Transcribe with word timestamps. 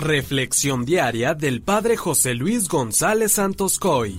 Reflexión 0.00 0.86
diaria 0.86 1.34
del 1.34 1.62
Padre 1.62 1.94
José 1.98 2.32
Luis 2.32 2.68
González 2.68 3.32
Santos 3.32 3.78
Coy. 3.78 4.18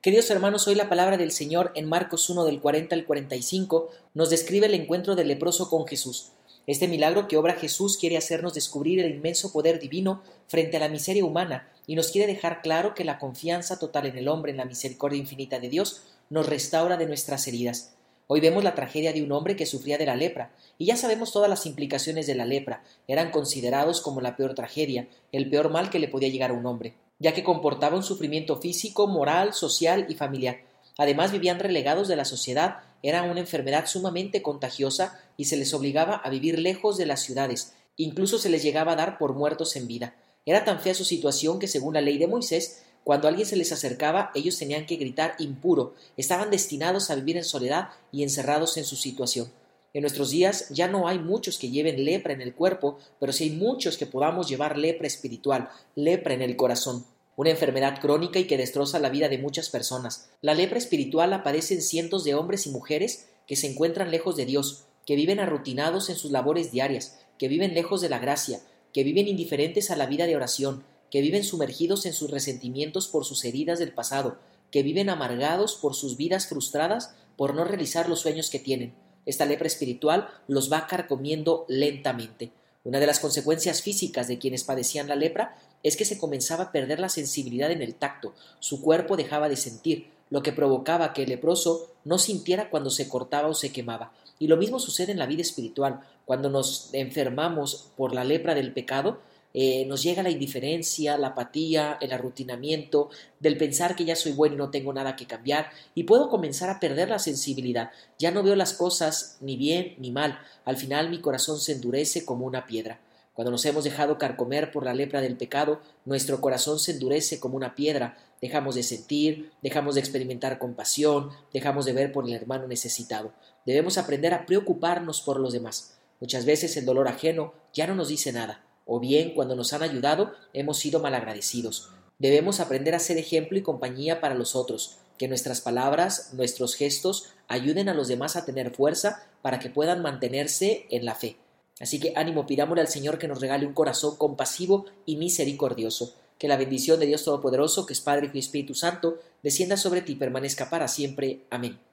Queridos 0.00 0.30
hermanos, 0.30 0.66
hoy 0.66 0.74
la 0.74 0.88
palabra 0.88 1.18
del 1.18 1.30
Señor 1.30 1.72
en 1.74 1.86
Marcos 1.86 2.30
1 2.30 2.46
del 2.46 2.58
40 2.58 2.94
al 2.94 3.04
45 3.04 3.90
nos 4.14 4.30
describe 4.30 4.64
el 4.64 4.72
encuentro 4.72 5.14
del 5.14 5.28
leproso 5.28 5.68
con 5.68 5.86
Jesús. 5.86 6.32
Este 6.66 6.88
milagro 6.88 7.28
que 7.28 7.36
obra 7.36 7.52
Jesús 7.52 7.98
quiere 7.98 8.16
hacernos 8.16 8.54
descubrir 8.54 8.98
el 9.00 9.14
inmenso 9.14 9.52
poder 9.52 9.78
divino 9.78 10.22
frente 10.48 10.78
a 10.78 10.80
la 10.80 10.88
miseria 10.88 11.26
humana 11.26 11.68
y 11.86 11.94
nos 11.94 12.10
quiere 12.10 12.32
dejar 12.32 12.62
claro 12.62 12.94
que 12.94 13.04
la 13.04 13.18
confianza 13.18 13.78
total 13.78 14.06
en 14.06 14.16
el 14.16 14.28
hombre, 14.28 14.52
en 14.52 14.56
la 14.56 14.64
misericordia 14.64 15.18
infinita 15.18 15.60
de 15.60 15.68
Dios, 15.68 16.00
nos 16.30 16.48
restaura 16.48 16.96
de 16.96 17.04
nuestras 17.06 17.46
heridas. 17.46 17.94
Hoy 18.26 18.40
vemos 18.40 18.64
la 18.64 18.74
tragedia 18.74 19.12
de 19.12 19.22
un 19.22 19.32
hombre 19.32 19.54
que 19.54 19.66
sufría 19.66 19.98
de 19.98 20.06
la 20.06 20.16
lepra, 20.16 20.54
y 20.78 20.86
ya 20.86 20.96
sabemos 20.96 21.30
todas 21.30 21.50
las 21.50 21.66
implicaciones 21.66 22.26
de 22.26 22.34
la 22.34 22.46
lepra. 22.46 22.82
Eran 23.06 23.30
considerados 23.30 24.00
como 24.00 24.22
la 24.22 24.34
peor 24.34 24.54
tragedia, 24.54 25.08
el 25.30 25.50
peor 25.50 25.70
mal 25.70 25.90
que 25.90 25.98
le 25.98 26.08
podía 26.08 26.30
llegar 26.30 26.50
a 26.50 26.54
un 26.54 26.64
hombre, 26.64 26.94
ya 27.18 27.34
que 27.34 27.44
comportaba 27.44 27.96
un 27.96 28.02
sufrimiento 28.02 28.56
físico, 28.56 29.06
moral, 29.06 29.52
social 29.52 30.06
y 30.08 30.14
familiar. 30.14 30.60
Además 30.96 31.32
vivían 31.32 31.58
relegados 31.58 32.08
de 32.08 32.16
la 32.16 32.24
sociedad, 32.24 32.78
era 33.02 33.24
una 33.24 33.40
enfermedad 33.40 33.86
sumamente 33.86 34.40
contagiosa 34.40 35.20
y 35.36 35.44
se 35.44 35.58
les 35.58 35.74
obligaba 35.74 36.14
a 36.16 36.30
vivir 36.30 36.58
lejos 36.58 36.96
de 36.96 37.04
las 37.04 37.20
ciudades, 37.20 37.74
incluso 37.96 38.38
se 38.38 38.48
les 38.48 38.62
llegaba 38.62 38.92
a 38.92 38.96
dar 38.96 39.18
por 39.18 39.34
muertos 39.34 39.76
en 39.76 39.86
vida. 39.86 40.14
Era 40.46 40.64
tan 40.64 40.80
fea 40.80 40.94
su 40.94 41.04
situación 41.04 41.58
que 41.58 41.68
según 41.68 41.94
la 41.94 42.00
ley 42.00 42.16
de 42.16 42.26
Moisés 42.26 42.84
cuando 43.04 43.28
alguien 43.28 43.46
se 43.46 43.56
les 43.56 43.70
acercaba, 43.70 44.30
ellos 44.34 44.58
tenían 44.58 44.86
que 44.86 44.96
gritar 44.96 45.36
impuro, 45.38 45.94
estaban 46.16 46.50
destinados 46.50 47.10
a 47.10 47.14
vivir 47.14 47.36
en 47.36 47.44
soledad 47.44 47.90
y 48.10 48.22
encerrados 48.22 48.78
en 48.78 48.84
su 48.84 48.96
situación. 48.96 49.52
En 49.92 50.00
nuestros 50.00 50.30
días 50.30 50.70
ya 50.70 50.88
no 50.88 51.06
hay 51.06 51.18
muchos 51.18 51.58
que 51.58 51.70
lleven 51.70 52.04
lepra 52.04 52.32
en 52.32 52.40
el 52.40 52.54
cuerpo, 52.54 52.98
pero 53.20 53.32
sí 53.32 53.44
hay 53.44 53.50
muchos 53.50 53.98
que 53.98 54.06
podamos 54.06 54.48
llevar 54.48 54.78
lepra 54.78 55.06
espiritual, 55.06 55.68
lepra 55.94 56.34
en 56.34 56.42
el 56.42 56.56
corazón. 56.56 57.04
Una 57.36 57.50
enfermedad 57.50 58.00
crónica 58.00 58.38
y 58.38 58.46
que 58.46 58.56
destroza 58.56 58.98
la 58.98 59.10
vida 59.10 59.28
de 59.28 59.38
muchas 59.38 59.68
personas. 59.68 60.30
La 60.40 60.54
lepra 60.54 60.78
espiritual 60.78 61.32
aparece 61.32 61.74
en 61.74 61.82
cientos 61.82 62.24
de 62.24 62.34
hombres 62.34 62.66
y 62.66 62.70
mujeres 62.70 63.28
que 63.46 63.54
se 63.54 63.70
encuentran 63.70 64.10
lejos 64.10 64.34
de 64.34 64.46
Dios, 64.46 64.86
que 65.04 65.14
viven 65.14 65.40
arrutinados 65.40 66.08
en 66.08 66.16
sus 66.16 66.30
labores 66.30 66.72
diarias, 66.72 67.18
que 67.38 67.48
viven 67.48 67.74
lejos 67.74 68.00
de 68.00 68.08
la 68.08 68.18
gracia, 68.18 68.60
que 68.92 69.04
viven 69.04 69.28
indiferentes 69.28 69.90
a 69.90 69.96
la 69.96 70.06
vida 70.06 70.26
de 70.26 70.36
oración, 70.36 70.84
que 71.10 71.20
viven 71.20 71.44
sumergidos 71.44 72.06
en 72.06 72.12
sus 72.12 72.30
resentimientos 72.30 73.08
por 73.08 73.24
sus 73.24 73.44
heridas 73.44 73.78
del 73.78 73.92
pasado, 73.92 74.38
que 74.70 74.82
viven 74.82 75.08
amargados 75.10 75.76
por 75.76 75.94
sus 75.94 76.16
vidas 76.16 76.46
frustradas 76.48 77.14
por 77.36 77.54
no 77.54 77.64
realizar 77.64 78.08
los 78.08 78.20
sueños 78.20 78.50
que 78.50 78.58
tienen. 78.58 78.94
Esta 79.26 79.46
lepra 79.46 79.66
espiritual 79.66 80.28
los 80.48 80.72
va 80.72 80.86
carcomiendo 80.86 81.64
lentamente. 81.68 82.52
Una 82.84 83.00
de 83.00 83.06
las 83.06 83.20
consecuencias 83.20 83.82
físicas 83.82 84.28
de 84.28 84.38
quienes 84.38 84.64
padecían 84.64 85.08
la 85.08 85.16
lepra 85.16 85.56
es 85.82 85.96
que 85.96 86.04
se 86.04 86.18
comenzaba 86.18 86.64
a 86.64 86.72
perder 86.72 87.00
la 87.00 87.08
sensibilidad 87.08 87.70
en 87.70 87.82
el 87.82 87.94
tacto, 87.94 88.34
su 88.58 88.82
cuerpo 88.82 89.16
dejaba 89.16 89.48
de 89.48 89.56
sentir, 89.56 90.10
lo 90.30 90.42
que 90.42 90.52
provocaba 90.52 91.12
que 91.12 91.22
el 91.22 91.28
leproso 91.28 91.92
no 92.04 92.18
sintiera 92.18 92.70
cuando 92.70 92.90
se 92.90 93.08
cortaba 93.08 93.48
o 93.48 93.54
se 93.54 93.70
quemaba. 93.70 94.12
Y 94.38 94.48
lo 94.48 94.56
mismo 94.56 94.80
sucede 94.80 95.12
en 95.12 95.18
la 95.18 95.26
vida 95.26 95.42
espiritual. 95.42 96.00
Cuando 96.24 96.50
nos 96.50 96.90
enfermamos 96.92 97.90
por 97.96 98.14
la 98.14 98.24
lepra 98.24 98.54
del 98.54 98.72
pecado, 98.72 99.20
eh, 99.56 99.86
nos 99.86 100.02
llega 100.02 100.24
la 100.24 100.30
indiferencia, 100.30 101.16
la 101.16 101.28
apatía, 101.28 101.96
el 102.00 102.12
arrutinamiento, 102.12 103.10
del 103.38 103.56
pensar 103.56 103.94
que 103.94 104.04
ya 104.04 104.16
soy 104.16 104.32
bueno 104.32 104.56
y 104.56 104.58
no 104.58 104.70
tengo 104.70 104.92
nada 104.92 105.14
que 105.14 105.26
cambiar, 105.26 105.70
y 105.94 106.02
puedo 106.02 106.28
comenzar 106.28 106.70
a 106.70 106.80
perder 106.80 107.08
la 107.08 107.20
sensibilidad. 107.20 107.92
Ya 108.18 108.32
no 108.32 108.42
veo 108.42 108.56
las 108.56 108.72
cosas 108.72 109.38
ni 109.40 109.56
bien 109.56 109.94
ni 109.98 110.10
mal. 110.10 110.40
Al 110.64 110.76
final 110.76 111.08
mi 111.08 111.20
corazón 111.20 111.60
se 111.60 111.72
endurece 111.72 112.24
como 112.24 112.46
una 112.46 112.66
piedra. 112.66 113.00
Cuando 113.32 113.52
nos 113.52 113.64
hemos 113.64 113.84
dejado 113.84 114.18
carcomer 114.18 114.72
por 114.72 114.84
la 114.84 114.94
lepra 114.94 115.20
del 115.20 115.36
pecado, 115.36 115.80
nuestro 116.04 116.40
corazón 116.40 116.80
se 116.80 116.92
endurece 116.92 117.38
como 117.38 117.56
una 117.56 117.76
piedra, 117.76 118.16
dejamos 118.40 118.74
de 118.74 118.82
sentir, 118.82 119.52
dejamos 119.62 119.94
de 119.94 120.00
experimentar 120.00 120.58
compasión, 120.58 121.30
dejamos 121.52 121.84
de 121.84 121.92
ver 121.92 122.12
por 122.12 122.26
el 122.26 122.32
hermano 122.32 122.66
necesitado. 122.66 123.32
Debemos 123.66 123.98
aprender 123.98 124.34
a 124.34 124.46
preocuparnos 124.46 125.20
por 125.20 125.38
los 125.38 125.52
demás. 125.52 125.96
Muchas 126.20 126.44
veces 126.44 126.76
el 126.76 126.84
dolor 126.84 127.08
ajeno 127.08 127.54
ya 127.72 127.86
no 127.86 127.94
nos 127.94 128.08
dice 128.08 128.32
nada 128.32 128.63
o 128.84 129.00
bien 129.00 129.34
cuando 129.34 129.56
nos 129.56 129.72
han 129.72 129.82
ayudado 129.82 130.32
hemos 130.52 130.78
sido 130.78 131.00
malagradecidos. 131.00 131.90
Debemos 132.18 132.60
aprender 132.60 132.94
a 132.94 133.00
ser 133.00 133.18
ejemplo 133.18 133.58
y 133.58 133.62
compañía 133.62 134.20
para 134.20 134.34
los 134.34 134.54
otros, 134.54 134.98
que 135.18 135.28
nuestras 135.28 135.60
palabras, 135.60 136.30
nuestros 136.32 136.74
gestos 136.74 137.30
ayuden 137.48 137.88
a 137.88 137.94
los 137.94 138.08
demás 138.08 138.36
a 138.36 138.44
tener 138.44 138.70
fuerza 138.74 139.26
para 139.42 139.58
que 139.58 139.70
puedan 139.70 140.02
mantenerse 140.02 140.86
en 140.90 141.04
la 141.04 141.14
fe. 141.14 141.36
Así 141.80 141.98
que 141.98 142.12
ánimo, 142.16 142.46
pidámosle 142.46 142.82
al 142.82 142.88
Señor 142.88 143.18
que 143.18 143.28
nos 143.28 143.40
regale 143.40 143.66
un 143.66 143.74
corazón 143.74 144.16
compasivo 144.16 144.86
y 145.06 145.16
misericordioso. 145.16 146.14
Que 146.38 146.48
la 146.48 146.56
bendición 146.56 147.00
de 147.00 147.06
Dios 147.06 147.24
Todopoderoso, 147.24 147.86
que 147.86 147.92
es 147.92 148.00
Padre 148.00 148.30
y 148.32 148.38
Espíritu 148.38 148.74
Santo, 148.74 149.18
descienda 149.42 149.76
sobre 149.76 150.02
ti 150.02 150.12
y 150.12 150.16
permanezca 150.16 150.70
para 150.70 150.88
siempre. 150.88 151.40
Amén. 151.50 151.78